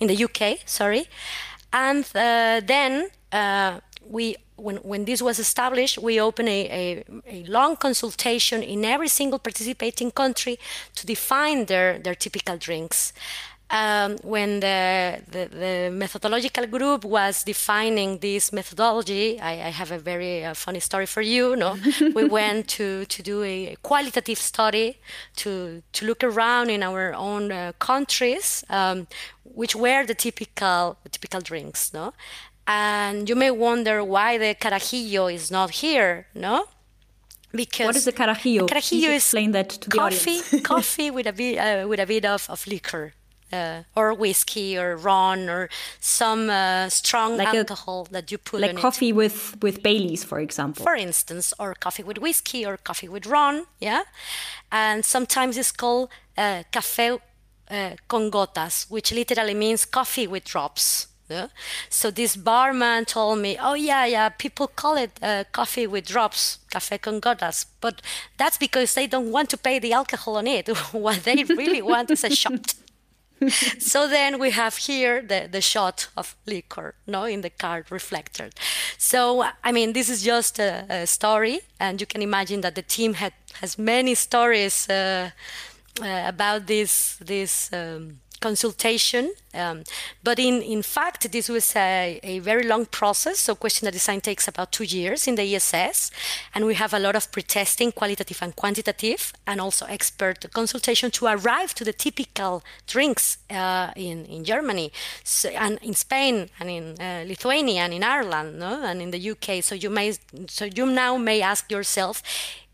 in 0.00 0.08
the 0.08 0.24
UK, 0.24 0.58
sorry. 0.66 1.08
And 1.72 2.04
uh, 2.14 2.60
then 2.64 3.08
uh, 3.32 3.80
we 4.06 4.36
when, 4.62 4.76
when 4.76 5.04
this 5.04 5.20
was 5.20 5.38
established, 5.38 5.98
we 5.98 6.20
opened 6.20 6.48
a, 6.48 6.60
a, 6.70 7.04
a, 7.26 7.44
long 7.44 7.76
consultation 7.76 8.62
in 8.62 8.84
every 8.84 9.08
single 9.08 9.38
participating 9.38 10.10
country 10.10 10.58
to 10.94 11.06
define 11.06 11.66
their, 11.66 11.98
their 11.98 12.14
typical 12.14 12.56
drinks. 12.56 13.12
Um, 13.70 14.18
when 14.22 14.60
the, 14.60 15.22
the, 15.30 15.48
the, 15.48 15.90
methodological 15.90 16.66
group 16.66 17.06
was 17.06 17.42
defining 17.42 18.18
this 18.18 18.52
methodology, 18.52 19.40
I, 19.40 19.52
I 19.52 19.70
have 19.70 19.90
a 19.90 19.98
very 19.98 20.44
uh, 20.44 20.52
funny 20.52 20.80
story 20.80 21.06
for 21.06 21.22
you. 21.22 21.56
No, 21.56 21.78
we 22.14 22.26
went 22.26 22.68
to, 22.76 23.06
to 23.06 23.22
do 23.22 23.42
a 23.42 23.74
qualitative 23.82 24.36
study 24.36 24.98
to, 25.36 25.82
to 25.94 26.04
look 26.04 26.22
around 26.22 26.68
in 26.68 26.82
our 26.82 27.14
own 27.14 27.50
uh, 27.50 27.72
countries, 27.78 28.62
um, 28.68 29.06
which 29.42 29.74
were 29.74 30.04
the 30.04 30.14
typical 30.14 30.98
typical 31.10 31.40
drinks. 31.40 31.94
No, 31.94 32.12
and 32.72 33.28
you 33.28 33.36
may 33.36 33.50
wonder 33.50 33.96
why 34.14 34.38
the 34.38 34.54
carajillo 34.54 35.24
is 35.38 35.50
not 35.50 35.70
here, 35.82 36.26
no? 36.34 36.66
Because 37.52 37.86
what 37.86 37.96
is 37.96 38.04
the 38.04 38.12
carajillo? 38.12 38.66
Carajillo 38.66 39.10
is 39.10 39.22
explain 39.22 39.52
that 39.52 39.68
to 39.82 39.90
coffee, 39.90 40.38
the 40.40 40.46
audience. 40.46 40.66
coffee 40.72 41.10
with 41.10 41.26
a 41.26 41.34
bit 41.40 41.54
uh, 41.58 41.86
with 41.90 42.00
a 42.00 42.06
bit 42.06 42.24
of, 42.24 42.48
of 42.48 42.66
liquor. 42.66 43.12
Uh, 43.52 43.82
or 43.94 44.14
whiskey 44.14 44.78
or 44.78 44.96
ron 44.96 45.40
or 45.50 45.68
some 46.00 46.48
uh, 46.48 46.88
strong 46.88 47.36
like 47.36 47.54
alcohol 47.54 48.06
a, 48.08 48.12
that 48.14 48.32
you 48.32 48.38
put 48.38 48.62
in. 48.62 48.66
like 48.66 48.76
coffee 48.78 49.10
it. 49.10 49.16
with 49.22 49.38
with 49.60 49.82
Baileys, 49.82 50.24
for 50.24 50.38
example. 50.40 50.82
For 50.82 50.94
instance, 50.94 51.52
or 51.58 51.74
coffee 51.74 52.02
with 52.02 52.16
whiskey 52.16 52.64
or 52.64 52.78
coffee 52.78 53.10
with 53.10 53.26
ron, 53.26 53.66
yeah. 53.78 54.04
And 54.70 55.04
sometimes 55.04 55.58
it's 55.58 55.70
called 55.70 56.08
uh, 56.38 56.62
café 56.72 57.20
uh, 57.70 57.90
con 58.08 58.30
gotas, 58.30 58.86
which 58.88 59.12
literally 59.12 59.54
means 59.54 59.84
coffee 59.84 60.26
with 60.26 60.44
drops. 60.44 61.11
So 61.88 62.10
this 62.10 62.36
barman 62.36 63.04
told 63.04 63.38
me, 63.38 63.56
"Oh 63.60 63.74
yeah, 63.74 64.06
yeah, 64.06 64.28
people 64.30 64.66
call 64.68 64.96
it 64.96 65.10
uh, 65.22 65.44
coffee 65.52 65.86
with 65.86 66.06
drops, 66.06 66.58
café 66.70 67.00
con 67.00 67.20
gotas, 67.20 67.66
but 67.80 68.02
that's 68.36 68.58
because 68.58 68.94
they 68.94 69.06
don't 69.06 69.30
want 69.30 69.50
to 69.50 69.56
pay 69.56 69.78
the 69.78 69.92
alcohol 69.92 70.36
on 70.36 70.46
it. 70.46 70.68
what 70.92 71.24
they 71.24 71.44
really 71.44 71.82
want 71.82 72.10
is 72.10 72.24
a 72.24 72.30
shot." 72.30 72.74
so 73.78 74.08
then 74.08 74.38
we 74.38 74.50
have 74.50 74.76
here 74.76 75.20
the, 75.22 75.48
the 75.50 75.60
shot 75.60 76.08
of 76.16 76.36
liquor 76.46 76.94
no 77.06 77.24
in 77.24 77.40
the 77.40 77.50
card 77.50 77.90
reflected 77.90 78.54
so 78.98 79.44
i 79.64 79.72
mean 79.72 79.92
this 79.92 80.08
is 80.08 80.22
just 80.22 80.58
a, 80.58 80.84
a 80.88 81.06
story 81.06 81.60
and 81.80 82.00
you 82.00 82.06
can 82.06 82.22
imagine 82.22 82.60
that 82.60 82.74
the 82.74 82.82
team 82.82 83.14
had 83.14 83.32
has 83.60 83.78
many 83.78 84.14
stories 84.14 84.88
uh, 84.88 85.30
uh, 86.00 86.22
about 86.26 86.66
this 86.66 87.16
this 87.20 87.70
um, 87.72 88.20
consultation. 88.42 89.32
Um, 89.54 89.84
but 90.22 90.38
in, 90.38 90.62
in 90.62 90.82
fact, 90.82 91.30
this 91.30 91.48
was 91.48 91.76
a, 91.76 92.20
a 92.22 92.40
very 92.40 92.64
long 92.64 92.86
process. 92.86 93.38
So 93.38 93.54
questionnaire 93.54 93.92
design 93.92 94.20
takes 94.20 94.48
about 94.48 94.72
two 94.72 94.84
years 94.84 95.28
in 95.28 95.36
the 95.36 95.54
ESS. 95.54 96.10
And 96.54 96.66
we 96.66 96.74
have 96.74 96.92
a 96.92 96.98
lot 96.98 97.16
of 97.16 97.30
pretesting, 97.30 97.92
qualitative 97.92 98.42
and 98.42 98.54
quantitative, 98.56 99.32
and 99.46 99.60
also 99.60 99.86
expert 99.86 100.52
consultation 100.52 101.10
to 101.12 101.26
arrive 101.26 101.74
to 101.74 101.84
the 101.84 101.92
typical 101.92 102.62
drinks 102.86 103.38
uh, 103.50 103.90
in, 103.96 104.24
in 104.26 104.44
Germany 104.44 104.92
so, 105.24 105.48
and 105.50 105.78
in 105.82 105.94
Spain 105.94 106.48
and 106.58 106.68
in 106.70 106.84
uh, 107.00 107.24
Lithuania 107.26 107.82
and 107.82 107.94
in 107.94 108.02
Ireland 108.02 108.58
no? 108.58 108.82
and 108.82 109.00
in 109.00 109.10
the 109.10 109.30
UK. 109.30 109.62
So 109.62 109.74
you 109.74 109.90
may, 109.90 110.12
so 110.48 110.64
you 110.64 110.86
now 110.86 111.16
may 111.16 111.40
ask 111.42 111.70
yourself, 111.70 112.22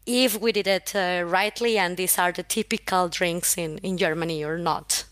if 0.09 0.41
we 0.41 0.53
did 0.53 0.67
it 0.67 0.95
uh, 0.95 1.23
rightly 1.27 1.77
and 1.77 1.99
these 1.99 2.19
are 2.19 2.33
the 2.33 2.43
typical 2.43 3.09
drinks 3.09 3.59
in, 3.59 3.77
in 3.79 3.99
Germany 3.99 4.43
or 4.43 4.57
not. 4.57 5.05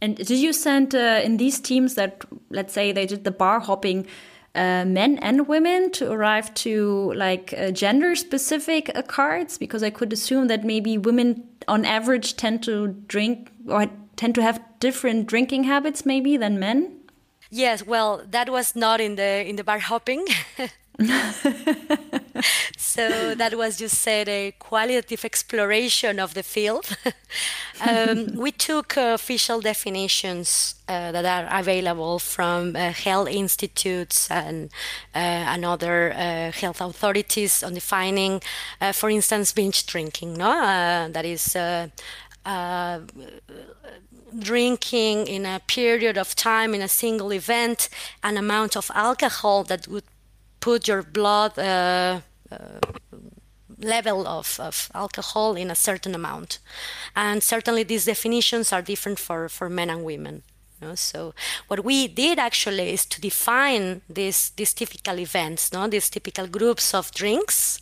And 0.00 0.16
did 0.16 0.30
you 0.30 0.52
send 0.52 0.94
uh, 0.94 1.20
in 1.24 1.36
these 1.36 1.60
teams 1.60 1.94
that, 1.94 2.24
let's 2.50 2.72
say, 2.72 2.92
they 2.92 3.06
did 3.06 3.24
the 3.24 3.30
bar 3.30 3.60
hopping, 3.60 4.06
uh, 4.54 4.84
men 4.84 5.18
and 5.18 5.48
women 5.48 5.90
to 5.92 6.10
arrive 6.10 6.52
to 6.54 7.12
like 7.14 7.54
uh, 7.56 7.70
gender 7.70 8.14
specific 8.14 8.90
uh, 8.94 9.02
cards? 9.02 9.58
Because 9.58 9.82
I 9.82 9.90
could 9.90 10.12
assume 10.12 10.48
that 10.48 10.64
maybe 10.64 10.98
women 10.98 11.44
on 11.66 11.84
average 11.84 12.36
tend 12.36 12.62
to 12.64 12.88
drink 13.08 13.50
or 13.68 13.90
tend 14.16 14.34
to 14.36 14.42
have 14.42 14.62
different 14.80 15.26
drinking 15.26 15.64
habits 15.64 16.06
maybe 16.06 16.36
than 16.36 16.58
men. 16.58 16.94
Yes, 17.50 17.84
well, 17.86 18.22
that 18.30 18.50
was 18.50 18.76
not 18.76 19.00
in 19.00 19.16
the 19.16 19.48
in 19.48 19.56
the 19.56 19.64
bar 19.64 19.78
hopping. 19.78 20.26
so 22.76 23.34
that 23.36 23.54
was 23.56 23.78
just 23.78 23.98
said 23.98 24.28
a 24.28 24.52
qualitative 24.58 25.24
exploration 25.24 26.18
of 26.18 26.34
the 26.34 26.42
field. 26.42 26.96
um, 27.88 28.34
we 28.34 28.50
took 28.50 28.96
uh, 28.96 29.12
official 29.14 29.60
definitions 29.60 30.74
uh, 30.88 31.12
that 31.12 31.24
are 31.24 31.60
available 31.60 32.18
from 32.18 32.74
uh, 32.74 32.90
health 32.90 33.28
institutes 33.28 34.28
and 34.28 34.70
uh, 35.14 35.18
and 35.18 35.64
other 35.64 36.12
uh, 36.12 36.50
health 36.50 36.80
authorities 36.80 37.62
on 37.62 37.74
defining, 37.74 38.42
uh, 38.80 38.90
for 38.90 39.08
instance, 39.08 39.52
binge 39.52 39.86
drinking. 39.86 40.34
No, 40.34 41.08
that 41.12 41.24
is. 41.24 41.56
drinking 44.38 45.26
in 45.26 45.46
a 45.46 45.58
period 45.66 46.18
of 46.18 46.34
time 46.34 46.74
in 46.74 46.82
a 46.82 46.88
single 46.88 47.32
event 47.32 47.88
an 48.22 48.36
amount 48.36 48.76
of 48.76 48.90
alcohol 48.94 49.64
that 49.64 49.88
would 49.88 50.04
put 50.60 50.88
your 50.88 51.02
blood 51.02 51.58
uh, 51.58 52.20
uh, 52.50 52.56
level 53.80 54.26
of, 54.26 54.58
of 54.60 54.90
alcohol 54.94 55.54
in 55.56 55.70
a 55.70 55.74
certain 55.74 56.14
amount. 56.14 56.58
And 57.14 57.42
certainly 57.42 57.82
these 57.84 58.04
definitions 58.04 58.72
are 58.72 58.82
different 58.82 59.18
for, 59.18 59.48
for 59.48 59.68
men 59.68 59.90
and 59.90 60.04
women. 60.04 60.42
You 60.80 60.88
know? 60.88 60.94
So 60.94 61.34
what 61.68 61.84
we 61.84 62.08
did 62.08 62.38
actually 62.38 62.90
is 62.92 63.06
to 63.06 63.20
define 63.20 64.02
these, 64.08 64.50
these 64.56 64.74
typical 64.74 65.18
events, 65.18 65.72
no? 65.72 65.86
these 65.86 66.10
typical 66.10 66.46
groups 66.46 66.94
of 66.94 67.12
drinks 67.12 67.78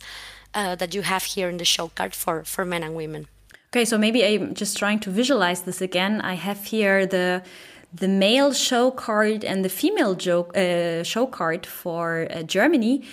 uh, 0.53 0.75
that 0.75 0.93
you 0.93 1.01
have 1.01 1.23
here 1.23 1.49
in 1.49 1.57
the 1.57 1.65
show 1.65 1.89
card 1.89 2.15
for, 2.15 2.43
for 2.43 2.65
men 2.65 2.83
and 2.83 2.95
women. 2.95 3.27
Okay, 3.71 3.83
so 3.85 3.97
maybe 3.97 4.25
I'm 4.25 4.53
just 4.53 4.77
trying 4.77 4.99
to 5.01 5.09
visualize 5.09 5.63
this 5.63 5.81
again. 5.81 6.21
I 6.21 6.35
have 6.35 6.65
here 6.65 7.05
the 7.05 7.43
the 7.99 8.07
male 8.07 8.53
show 8.53 8.91
card 8.91 9.43
and 9.43 9.63
the 9.65 9.69
female 9.69 10.15
joke, 10.15 10.55
uh, 10.57 11.03
show 11.03 11.25
card 11.25 11.65
for 11.65 12.27
uh, 12.29 12.43
Germany. 12.43 13.03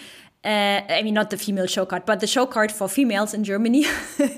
Uh, 0.44 0.82
I 0.90 1.02
mean, 1.02 1.14
not 1.14 1.30
the 1.30 1.38
female 1.38 1.66
show 1.66 1.86
card, 1.86 2.04
but 2.04 2.20
the 2.20 2.26
show 2.26 2.44
card 2.44 2.70
for 2.70 2.86
females 2.86 3.32
in 3.32 3.44
Germany. 3.44 3.86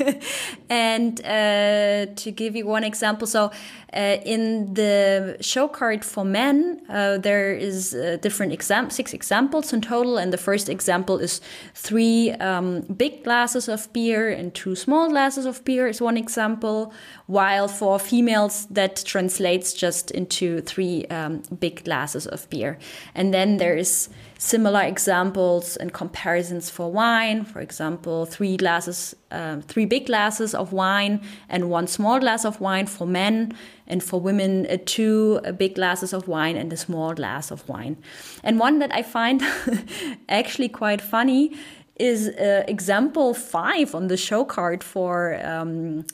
and 0.69 1.21
uh, 1.25 2.07
to 2.15 2.31
give 2.31 2.55
you 2.55 2.65
one 2.65 2.85
example, 2.85 3.27
so 3.27 3.51
uh, 3.97 4.21
in 4.25 4.75
the 4.75 5.37
show 5.41 5.67
card 5.67 6.05
for 6.05 6.25
men, 6.25 6.83
uh, 6.91 7.17
there 7.17 7.55
is 7.55 7.95
uh, 7.95 8.19
different 8.21 8.53
exam 8.53 8.91
six 8.91 9.15
examples 9.15 9.73
in 9.73 9.81
total, 9.81 10.19
and 10.19 10.33
the 10.33 10.39
first 10.39 10.69
example 10.69 11.19
is 11.19 11.41
three 11.75 12.33
um, 12.33 12.83
big 12.83 13.25
glasses 13.25 13.69
of 13.69 13.91
beer 13.95 14.29
and 14.29 14.55
two 14.55 14.75
small 14.75 15.09
glasses 15.09 15.47
of 15.47 15.65
beer 15.65 15.87
is 15.89 16.01
one 16.01 16.19
example. 16.19 16.93
While 17.27 17.69
for 17.69 17.99
females, 17.99 18.67
that 18.67 19.03
translates 19.07 19.73
just 19.73 20.11
into 20.11 20.61
three 20.61 21.07
um, 21.07 21.43
big 21.59 21.85
glasses 21.85 22.27
of 22.27 22.49
beer, 22.51 22.79
and 23.15 23.33
then 23.33 23.57
there 23.57 23.77
is 23.77 24.11
similar 24.39 24.83
examples 24.83 25.77
and 25.77 25.93
comparisons 25.93 26.69
for 26.71 26.93
wine. 26.93 27.45
For 27.45 27.61
example, 27.61 28.27
three 28.27 28.57
glasses, 28.57 29.17
uh, 29.31 29.61
three 29.63 29.87
big 29.87 30.07
glasses 30.07 30.55
of 30.55 30.73
wine 30.73 31.21
and 31.49 31.71
one 31.71 31.87
small 31.87 32.21
glass 32.21 32.45
of 32.45 32.61
wine 32.61 32.87
for 32.87 33.07
men, 33.07 33.55
and 33.87 34.03
for 34.03 34.21
women, 34.21 34.67
uh, 34.67 34.79
two 34.85 35.41
big 35.57 35.75
glasses 35.75 36.13
of 36.13 36.29
wine 36.29 36.57
and 36.57 36.73
a 36.73 36.77
small 36.77 37.15
glass 37.15 37.51
of 37.51 37.69
wine. 37.69 37.97
And 38.43 38.59
one 38.59 38.79
that 38.81 38.95
I 38.95 39.03
find 39.03 39.43
actually 40.29 40.69
quite 40.69 41.01
funny 41.01 41.57
is 41.97 42.29
uh, 42.29 42.65
example 42.69 43.35
five 43.35 43.95
on 43.95 44.09
the 44.09 44.17
show 44.17 44.45
card 44.45 44.85
for. 44.85 45.39
Um, 45.45 46.05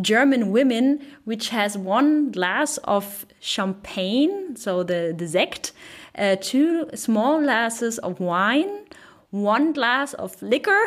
German 0.00 0.50
women, 0.50 1.00
which 1.24 1.50
has 1.50 1.76
one 1.76 2.30
glass 2.30 2.78
of 2.84 3.26
champagne, 3.40 4.56
so 4.56 4.82
the, 4.82 5.14
the 5.16 5.26
Sekt, 5.26 5.72
uh, 6.16 6.36
two 6.40 6.88
small 6.94 7.40
glasses 7.40 7.98
of 7.98 8.20
wine, 8.20 8.86
one 9.30 9.72
glass 9.72 10.14
of 10.14 10.40
liquor, 10.42 10.84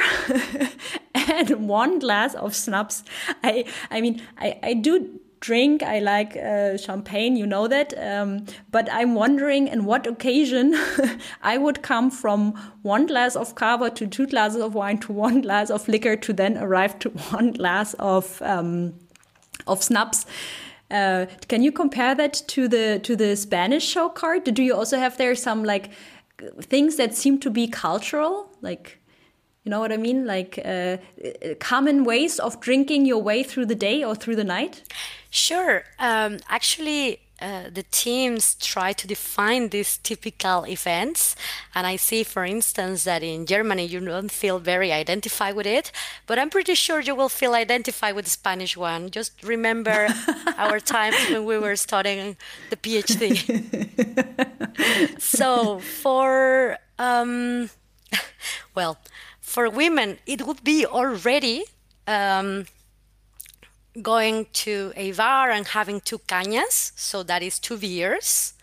and 1.16 1.68
one 1.68 2.00
glass 2.00 2.36
of 2.36 2.56
schnapps. 2.56 3.04
I, 3.44 3.66
I 3.90 4.02
mean, 4.02 4.22
I, 4.38 4.60
I 4.64 4.74
do 4.74 5.20
drink. 5.44 5.84
I 5.84 6.00
like 6.00 6.38
uh, 6.38 6.78
champagne, 6.78 7.36
you 7.36 7.46
know 7.46 7.68
that. 7.68 7.94
Um, 7.98 8.46
but 8.72 8.88
I'm 8.92 9.14
wondering 9.14 9.68
in 9.68 9.84
what 9.84 10.08
occasion 10.08 10.74
I 11.42 11.58
would 11.58 11.82
come 11.82 12.10
from 12.10 12.54
one 12.82 13.06
glass 13.06 13.36
of 13.36 13.54
cava 13.56 13.90
to 13.92 14.08
two 14.08 14.26
glasses 14.26 14.62
of 14.62 14.74
wine 14.74 15.00
to 15.00 15.12
one 15.12 15.42
glass 15.48 15.70
of 15.70 15.88
liquor 15.88 16.16
to 16.16 16.34
then 16.34 16.58
arrive 16.58 16.98
to 17.00 17.10
one 17.32 17.52
glass 17.52 17.94
of 17.96 18.42
um, 18.42 18.94
of 19.68 19.84
schnapps. 19.84 20.26
Uh, 20.90 21.26
can 21.48 21.62
you 21.62 21.72
compare 21.72 22.16
that 22.16 22.34
to 22.48 22.68
the 22.68 23.00
to 23.04 23.16
the 23.16 23.36
Spanish 23.36 23.86
show 23.86 24.10
card? 24.10 24.46
Do 24.46 24.64
you 24.64 24.74
also 24.74 24.98
have 24.98 25.18
there 25.18 25.36
some 25.36 25.64
like 25.64 25.92
things 26.62 26.96
that 26.96 27.16
seem 27.16 27.40
to 27.40 27.50
be 27.50 27.68
cultural, 27.68 28.50
like? 28.62 29.00
You 29.66 29.70
know 29.70 29.80
what 29.80 29.94
I 29.94 29.98
mean? 29.98 30.26
Like 30.26 30.60
uh, 30.66 30.98
common 31.62 32.04
ways 32.04 32.38
of 32.38 32.60
drinking 32.60 33.06
your 33.06 33.22
way 33.22 33.44
through 33.44 33.68
the 33.68 33.76
day 33.76 34.04
or 34.04 34.14
through 34.14 34.36
the 34.36 34.44
night? 34.44 34.84
Sure. 35.34 35.84
Um, 35.98 36.38
actually, 36.48 37.20
uh, 37.42 37.64
the 37.74 37.82
teams 37.90 38.54
try 38.54 38.94
to 38.94 39.08
define 39.08 39.70
these 39.70 39.98
typical 39.98 40.64
events. 40.68 41.36
And 41.74 41.88
I 41.88 41.96
see, 41.96 42.24
for 42.24 42.46
instance, 42.46 43.04
that 43.06 43.24
in 43.24 43.48
Germany 43.48 43.84
you 43.84 44.00
don't 44.00 44.32
feel 44.32 44.60
very 44.60 44.92
identified 44.92 45.56
with 45.56 45.66
it, 45.66 45.92
but 46.28 46.38
I'm 46.38 46.52
pretty 46.52 46.76
sure 46.76 47.00
you 47.00 47.16
will 47.16 47.30
feel 47.30 47.56
identified 47.56 48.14
with 48.14 48.26
the 48.26 48.32
Spanish 48.32 48.78
one. 48.78 49.10
Just 49.10 49.44
remember 49.44 50.10
our 50.58 50.80
times 50.80 51.16
when 51.32 51.46
we 51.46 51.58
were 51.58 51.78
studying 51.78 52.38
the 52.70 52.78
PhD. 52.78 53.34
so, 55.20 55.80
for, 55.80 56.78
um, 57.00 57.72
well, 58.76 59.00
for 59.42 59.68
women, 59.68 60.20
it 60.28 60.46
would 60.46 60.64
be 60.64 60.86
already 60.86 61.64
um, 62.08 62.68
going 64.02 64.48
to 64.54 64.92
a 64.96 65.12
bar 65.12 65.52
and 65.52 65.68
having 65.68 66.02
two 66.02 66.20
cañas, 66.20 66.92
so 66.96 67.24
that 67.24 67.42
is 67.44 67.60
two 67.60 67.78
beers, 67.78 68.54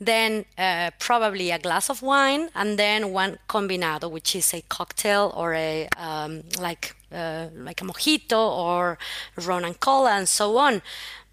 then 0.00 0.44
uh, 0.58 0.90
probably 0.98 1.50
a 1.50 1.58
glass 1.58 1.88
of 1.88 2.02
wine, 2.02 2.48
and 2.54 2.78
then 2.78 3.12
one 3.12 3.38
combinado, 3.48 4.10
which 4.10 4.34
is 4.34 4.52
a 4.52 4.62
cocktail 4.62 5.32
or 5.36 5.54
a 5.54 5.88
um, 5.96 6.42
like 6.58 6.96
uh, 7.12 7.48
like 7.54 7.80
a 7.80 7.84
mojito 7.84 8.38
or 8.38 8.98
ron 9.36 9.64
and 9.64 9.78
cola 9.78 10.12
and 10.12 10.28
so 10.28 10.56
on. 10.58 10.82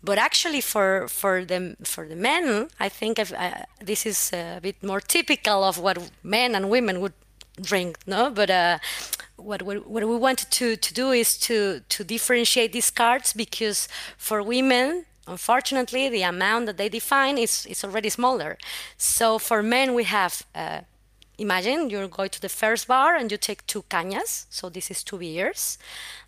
But 0.03 0.17
actually, 0.17 0.61
for 0.61 1.07
for 1.07 1.45
the 1.45 1.75
for 1.83 2.07
the 2.07 2.15
men, 2.15 2.69
I 2.79 2.89
think 2.89 3.19
uh, 3.19 3.23
this 3.79 4.05
is 4.05 4.31
a 4.33 4.59
bit 4.61 4.83
more 4.83 5.01
typical 5.01 5.63
of 5.63 5.77
what 5.77 6.11
men 6.23 6.55
and 6.55 6.69
women 6.69 7.01
would 7.01 7.13
drink 7.61 7.97
no? 8.05 8.29
But 8.29 8.49
uh, 8.49 8.79
what, 9.37 9.61
what, 9.63 9.87
what 9.87 10.07
we 10.07 10.15
wanted 10.15 10.51
to, 10.51 10.75
to 10.75 10.93
do 10.93 11.11
is 11.11 11.37
to, 11.39 11.81
to 11.89 12.03
differentiate 12.03 12.73
these 12.73 12.91
cards 12.91 13.33
because 13.33 13.87
for 14.17 14.41
women 14.43 15.05
unfortunately 15.27 16.09
the 16.09 16.23
amount 16.23 16.65
that 16.65 16.77
they 16.77 16.89
define 16.89 17.37
is, 17.37 17.65
is 17.67 17.83
already 17.83 18.09
smaller. 18.09 18.57
So 18.97 19.37
for 19.37 19.63
men 19.63 19.93
we 19.93 20.03
have 20.05 20.43
uh, 20.53 20.81
imagine 21.41 21.89
you 21.89 22.07
go 22.07 22.27
to 22.27 22.39
the 22.39 22.49
first 22.49 22.87
bar 22.87 23.15
and 23.15 23.31
you 23.31 23.37
take 23.37 23.65
two 23.67 23.83
cañas, 23.89 24.45
so 24.49 24.69
this 24.69 24.91
is 24.91 25.03
two 25.03 25.17
beers. 25.17 25.77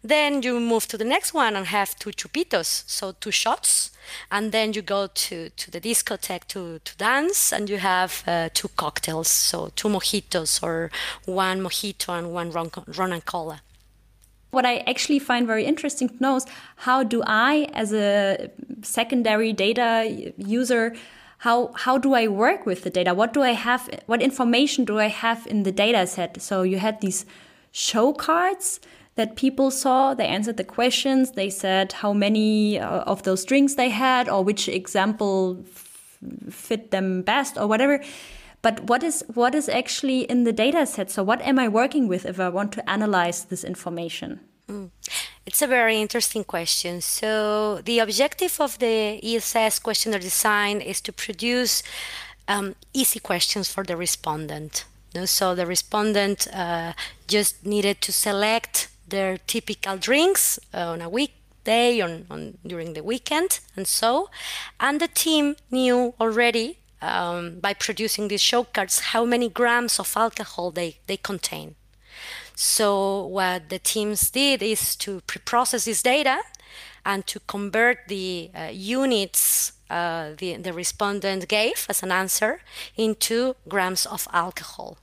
Then 0.03 0.41
you 0.41 0.59
move 0.59 0.87
to 0.87 0.97
the 0.97 1.05
next 1.05 1.33
one 1.33 1.55
and 1.55 1.67
have 1.67 1.97
two 1.97 2.09
chupitos, 2.11 2.83
so 2.87 3.13
two 3.19 3.31
shots. 3.31 3.91
And 4.29 4.51
then 4.51 4.73
you 4.73 4.81
go 4.81 5.07
to, 5.07 5.49
to 5.49 5.71
the 5.71 5.79
discotheque 5.79 6.47
to, 6.47 6.79
to 6.79 6.97
dance 6.97 7.53
and 7.53 7.69
you 7.69 7.77
have 7.77 8.23
uh, 8.27 8.49
two 8.53 8.69
cocktails, 8.75 9.29
so 9.29 9.71
two 9.75 9.87
mojitos 9.87 10.61
or 10.61 10.91
one 11.25 11.61
mojito 11.61 12.17
and 12.17 12.33
one 12.33 12.51
ron, 12.51 12.69
ron 12.97 13.13
and 13.13 13.25
cola. 13.25 13.61
What 14.51 14.65
I 14.65 14.79
actually 14.79 15.19
find 15.19 15.47
very 15.47 15.65
interesting 15.65 16.09
to 16.09 16.15
know 16.19 16.35
is 16.35 16.45
how 16.75 17.03
do 17.03 17.23
I, 17.25 17.69
as 17.73 17.93
a 17.93 18.51
secondary 18.81 19.53
data 19.53 20.33
user, 20.37 20.95
how 21.43 21.73
how 21.75 21.97
do 21.97 22.13
I 22.13 22.27
work 22.29 22.65
with 22.65 22.83
the 22.83 22.89
data? 22.89 23.13
What 23.13 23.33
do 23.33 23.41
I 23.41 23.51
have? 23.51 23.89
What 24.05 24.21
information 24.21 24.85
do 24.85 24.97
I 24.97 25.07
have 25.07 25.45
in 25.45 25.63
the 25.63 25.73
data 25.73 26.07
set? 26.07 26.41
So 26.41 26.63
you 26.63 26.77
had 26.79 27.01
these 27.01 27.25
show 27.73 28.13
cards 28.13 28.79
that 29.15 29.35
people 29.35 29.69
saw. 29.69 30.13
They 30.13 30.25
answered 30.25 30.55
the 30.55 30.63
questions. 30.63 31.31
They 31.31 31.49
said 31.49 31.91
how 31.91 32.13
many 32.13 32.79
uh, 32.79 33.01
of 33.01 33.23
those 33.23 33.43
drinks 33.43 33.75
they 33.75 33.89
had 33.89 34.29
or 34.29 34.41
which 34.41 34.69
example 34.69 35.65
fit 36.49 36.91
them 36.91 37.23
best 37.23 37.57
or 37.57 37.67
whatever. 37.67 38.01
But 38.61 38.85
what 38.89 39.03
is 39.03 39.25
what 39.33 39.53
is 39.53 39.67
actually 39.67 40.21
in 40.21 40.45
the 40.45 40.53
data 40.53 40.85
set? 40.85 41.11
So 41.11 41.23
what 41.23 41.41
am 41.41 41.59
I 41.59 41.67
working 41.67 42.07
with 42.07 42.25
if 42.25 42.39
I 42.39 42.47
want 42.47 42.71
to 42.71 42.89
analyze 42.89 43.43
this 43.43 43.65
information? 43.65 44.39
Mm. 44.73 44.89
It's 45.45 45.61
a 45.61 45.67
very 45.67 46.01
interesting 46.01 46.43
question. 46.43 47.01
So, 47.01 47.81
the 47.83 47.99
objective 47.99 48.59
of 48.59 48.79
the 48.79 49.19
ESS 49.23 49.79
questionnaire 49.79 50.19
design 50.19 50.81
is 50.81 51.01
to 51.01 51.13
produce 51.13 51.83
um, 52.47 52.75
easy 52.93 53.19
questions 53.19 53.71
for 53.71 53.83
the 53.83 53.95
respondent. 53.95 54.85
So, 55.25 55.53
the 55.53 55.67
respondent 55.67 56.47
uh, 56.53 56.93
just 57.27 57.65
needed 57.65 58.01
to 58.01 58.11
select 58.11 58.89
their 59.07 59.37
typical 59.37 59.97
drinks 59.97 60.59
on 60.73 61.01
a 61.01 61.09
weekday, 61.09 62.01
on, 62.01 62.25
on 62.31 62.57
during 62.65 62.93
the 62.93 63.03
weekend, 63.03 63.59
and 63.75 63.87
so. 63.87 64.29
And 64.79 64.99
the 64.99 65.07
team 65.07 65.55
knew 65.69 66.15
already 66.19 66.79
um, 67.01 67.59
by 67.59 67.73
producing 67.75 68.27
these 68.27 68.41
show 68.41 68.63
cards 68.63 69.11
how 69.11 69.23
many 69.25 69.49
grams 69.49 69.99
of 69.99 70.17
alcohol 70.17 70.71
they, 70.71 70.97
they 71.05 71.17
contain. 71.17 71.75
So 72.55 73.25
what 73.25 73.69
the 73.69 73.79
teams 73.79 74.29
did 74.29 74.61
is 74.61 74.95
to 74.97 75.21
pre-process 75.27 75.85
this 75.85 76.01
data 76.01 76.39
and 77.05 77.25
to 77.27 77.39
convert 77.41 78.07
the 78.07 78.51
uh, 78.55 78.69
units 78.71 79.73
uh, 79.89 80.31
the, 80.37 80.55
the 80.57 80.73
respondent 80.73 81.47
gave 81.47 81.85
as 81.87 82.01
an 82.01 82.11
answer 82.11 82.59
into 82.97 83.55
grams 83.67 84.07
of 84.07 84.27
alcohol. 84.33 84.97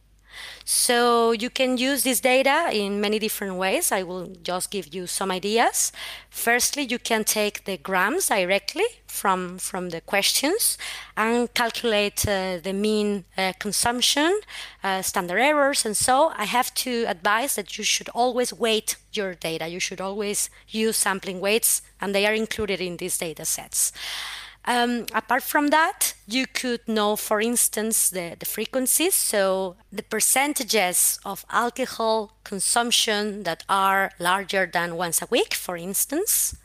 So 0.65 1.33
you 1.33 1.51
can 1.51 1.77
use 1.77 2.03
this 2.03 2.21
data 2.21 2.71
in 2.73 3.01
many 3.01 3.19
different 3.19 3.55
ways. 3.57 3.91
I 3.93 4.03
will 4.03 4.33
just 4.43 4.71
give 4.71 4.95
you 4.95 5.07
some 5.07 5.31
ideas. 5.31 5.93
Firstly, 6.31 6.85
you 6.85 6.99
can 6.99 7.25
take 7.25 7.65
the 7.65 7.77
grams 7.77 8.29
directly 8.29 8.85
from, 9.07 9.59
from 9.59 9.91
the 9.91 10.01
questions 10.01 10.79
and 11.17 11.53
calculate 11.55 12.27
uh, 12.27 12.59
the 12.63 12.73
mean 12.73 13.25
uh, 13.37 13.53
consumption, 13.59 14.41
uh, 14.85 15.03
standard 15.03 15.39
errors, 15.39 15.85
and 15.85 15.97
so 15.97 16.33
I 16.37 16.45
have 16.45 16.73
to 16.75 17.05
advise 17.09 17.57
that 17.57 17.77
you 17.77 17.85
should 17.85 18.09
always 18.11 18.53
weight 18.53 18.97
your 19.13 19.35
data. 19.35 19.69
You 19.69 19.81
should 19.81 20.01
always 20.01 20.51
use 20.69 20.97
sampling 20.97 21.41
weights, 21.41 21.83
and 22.01 22.15
they 22.15 22.27
are 22.27 22.35
included 22.35 22.81
in 22.81 22.97
these 22.97 23.19
data 23.19 23.45
sets. 23.45 23.93
Um, 24.67 25.07
apart 25.15 25.43
from 25.43 25.69
that, 25.69 26.15
you 26.27 26.47
could 26.47 26.87
know, 26.87 27.17
for 27.17 27.41
instance, 27.41 28.11
the, 28.11 28.37
the 28.39 28.47
frequencies, 28.47 29.15
so 29.15 29.77
the 29.91 30.03
percentages 30.03 31.19
of 31.25 31.47
alcohol 31.51 32.37
consumption 32.45 33.45
that 33.45 33.65
are 33.69 34.11
larger 34.19 34.67
than 34.67 34.97
once 34.97 35.23
a 35.23 35.27
week, 35.31 35.55
for 35.55 35.77
instance, 35.77 36.57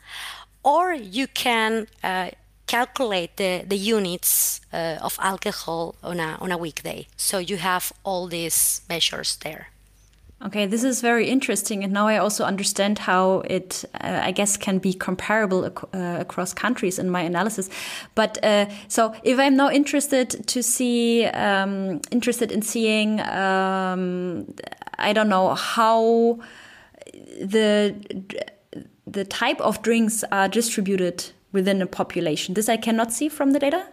or 0.62 0.92
you 0.92 1.26
can 1.26 1.88
uh, 2.04 2.30
calculate 2.66 3.36
the, 3.36 3.64
the 3.66 3.76
units 3.78 4.60
uh, 4.72 4.98
of 5.00 5.18
alcohol 5.20 5.94
on 6.02 6.20
a, 6.20 6.36
on 6.40 6.52
a 6.52 6.58
weekday. 6.58 7.06
So 7.16 7.38
you 7.38 7.56
have 7.56 7.92
all 8.04 8.26
these 8.26 8.82
measures 8.88 9.36
there. 9.36 9.68
Okay, 10.44 10.66
this 10.66 10.84
is 10.84 11.00
very 11.00 11.28
interesting, 11.30 11.82
and 11.82 11.94
now 11.94 12.06
I 12.06 12.18
also 12.18 12.44
understand 12.44 12.98
how 12.98 13.40
it, 13.46 13.86
uh, 13.94 14.20
I 14.22 14.32
guess, 14.32 14.58
can 14.58 14.78
be 14.78 14.92
comparable 14.92 15.64
ac 15.64 15.74
uh, 15.94 16.20
across 16.20 16.52
countries 16.52 16.98
in 16.98 17.08
my 17.08 17.22
analysis. 17.22 17.70
But 18.14 18.44
uh, 18.44 18.66
so, 18.86 19.14
if 19.22 19.38
I'm 19.38 19.56
now 19.56 19.70
interested 19.70 20.46
to 20.46 20.62
see, 20.62 21.24
um, 21.24 22.02
interested 22.10 22.52
in 22.52 22.60
seeing, 22.60 23.20
um, 23.20 24.54
I 24.98 25.14
don't 25.14 25.30
know 25.30 25.54
how 25.54 26.38
the 27.40 27.94
the 29.06 29.24
type 29.24 29.60
of 29.62 29.80
drinks 29.80 30.22
are 30.30 30.48
distributed 30.48 31.32
within 31.52 31.80
a 31.80 31.86
population. 31.86 32.54
This 32.54 32.68
I 32.68 32.76
cannot 32.76 33.10
see 33.10 33.30
from 33.30 33.52
the 33.52 33.58
data. 33.58 33.86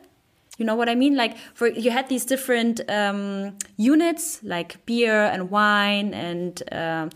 You 0.57 0.65
know 0.65 0.75
what 0.75 0.87
I 0.87 0.95
mean? 0.95 1.15
Like 1.15 1.37
for 1.53 1.67
you 1.67 1.91
had 1.91 2.09
these 2.09 2.25
different 2.25 2.81
um, 2.89 3.57
units 3.77 4.43
like 4.43 4.85
beer 4.85 5.23
and 5.23 5.49
wine 5.49 6.13
and 6.13 6.61
uh, 6.71 7.09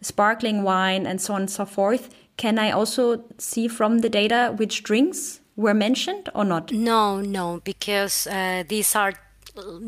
sparkling 0.00 0.62
wine 0.62 1.06
and 1.06 1.20
so 1.20 1.34
on 1.34 1.42
and 1.42 1.50
so 1.50 1.64
forth. 1.64 2.14
Can 2.36 2.58
I 2.58 2.70
also 2.70 3.24
see 3.38 3.66
from 3.66 4.00
the 4.00 4.08
data 4.08 4.54
which 4.56 4.82
drinks 4.82 5.40
were 5.56 5.74
mentioned 5.74 6.28
or 6.34 6.44
not? 6.44 6.70
No, 6.70 7.20
no, 7.20 7.60
because 7.64 8.26
uh, 8.26 8.62
these 8.68 8.94
are 8.94 9.14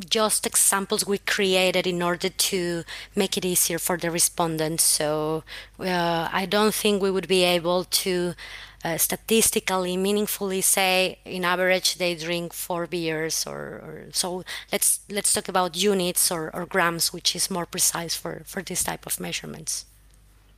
just 0.09 0.47
examples 0.47 1.07
we 1.07 1.19
created 1.19 1.87
in 1.87 2.03
order 2.03 2.29
to 2.29 2.85
make 3.15 3.37
it 3.37 3.45
easier 3.45 3.79
for 3.79 3.97
the 3.97 4.11
respondents. 4.11 4.85
So 4.85 5.45
uh, 5.79 6.29
I 6.33 6.47
don't 6.47 6.75
think 6.75 7.03
we 7.03 7.11
would 7.11 7.29
be 7.29 7.45
able 7.45 7.85
to 7.85 8.35
uh, 8.85 8.97
statistically 8.97 9.97
meaningfully 9.97 10.61
say 10.61 11.19
in 11.25 11.45
average 11.45 11.97
they 11.97 12.15
drink 12.15 12.53
four 12.53 12.87
beers 12.87 13.47
or, 13.47 13.57
or, 13.57 14.05
so 14.13 14.45
let's 14.73 15.01
let's 15.11 15.33
talk 15.33 15.49
about 15.49 15.77
units 15.77 16.31
or, 16.31 16.51
or 16.55 16.65
grams 16.65 17.13
which 17.13 17.35
is 17.35 17.51
more 17.51 17.67
precise 17.67 18.15
for 18.15 18.43
for 18.47 18.63
this 18.63 18.85
type 18.85 19.05
of 19.07 19.19
measurements 19.19 19.85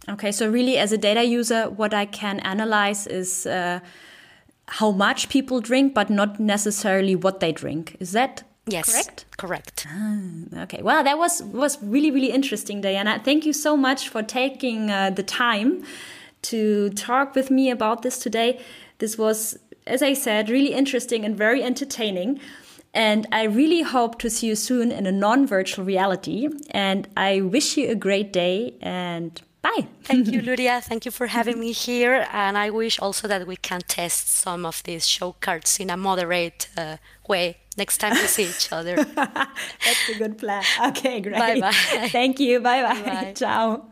okay 0.08 0.32
so 0.32 0.48
really 0.50 0.76
as 0.76 0.92
a 0.92 0.98
data 0.98 1.24
user 1.24 1.68
what 1.70 1.94
i 1.94 2.04
can 2.04 2.40
analyze 2.40 3.06
is 3.06 3.46
uh, 3.46 3.80
how 4.70 4.90
much 4.92 5.28
people 5.28 5.60
drink, 5.60 5.94
but 5.94 6.10
not 6.10 6.38
necessarily 6.38 7.16
what 7.16 7.40
they 7.40 7.52
drink. 7.52 7.96
Is 7.98 8.12
that 8.12 8.44
yes, 8.66 8.90
correct? 8.90 9.24
Correct. 9.36 9.86
Ah, 9.88 10.62
okay. 10.62 10.80
Well, 10.82 11.02
that 11.02 11.18
was 11.18 11.42
was 11.42 11.82
really 11.82 12.10
really 12.10 12.30
interesting, 12.30 12.80
Diana. 12.80 13.20
Thank 13.24 13.44
you 13.44 13.52
so 13.52 13.76
much 13.76 14.08
for 14.08 14.22
taking 14.22 14.90
uh, 14.90 15.10
the 15.10 15.24
time 15.24 15.84
to 16.42 16.90
talk 16.90 17.34
with 17.34 17.50
me 17.50 17.70
about 17.70 18.02
this 18.02 18.18
today. 18.18 18.60
This 18.98 19.16
was, 19.18 19.58
as 19.86 20.02
I 20.02 20.14
said, 20.14 20.48
really 20.48 20.72
interesting 20.72 21.24
and 21.24 21.36
very 21.36 21.62
entertaining. 21.62 22.40
And 22.92 23.26
I 23.30 23.44
really 23.44 23.82
hope 23.82 24.18
to 24.20 24.30
see 24.30 24.48
you 24.48 24.56
soon 24.56 24.90
in 24.90 25.06
a 25.06 25.12
non 25.12 25.46
virtual 25.46 25.84
reality. 25.84 26.48
And 26.70 27.08
I 27.16 27.40
wish 27.40 27.76
you 27.76 27.88
a 27.90 27.94
great 27.94 28.32
day 28.32 28.74
and 28.80 29.40
bye. 29.62 29.86
Thank 30.02 30.28
you, 30.28 30.42
Luria. 30.48 30.80
Thank 30.80 31.04
you 31.04 31.12
for 31.12 31.28
having 31.28 31.60
me 31.60 31.70
here. 31.72 32.26
And 32.32 32.58
I 32.58 32.70
wish 32.70 32.98
also 32.98 33.28
that 33.28 33.46
we 33.46 33.56
can 33.56 33.80
test 33.86 34.28
some 34.28 34.66
of 34.66 34.82
these 34.82 35.06
show 35.06 35.36
cards 35.40 35.78
in 35.78 35.88
a 35.88 35.96
moderate 35.96 36.68
uh, 36.76 36.96
way 37.28 37.58
next 37.76 37.98
time 37.98 38.12
we 38.12 38.26
see 38.26 38.44
each 38.44 38.72
other. 38.72 38.96
That's 39.14 40.08
a 40.12 40.18
good 40.18 40.38
plan. 40.38 40.64
Okay, 40.88 41.20
great. 41.20 41.38
Bye 41.38 41.60
bye. 41.60 41.72
Thank 42.08 42.40
you. 42.40 42.60
Bye 42.60 42.82
bye. 42.82 43.32
Ciao. 43.34 43.88